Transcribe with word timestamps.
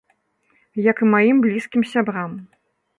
Як 0.91 0.97
і 1.07 1.11
маім 1.13 1.45
блізкім 1.47 1.87
сябрам. 1.95 2.31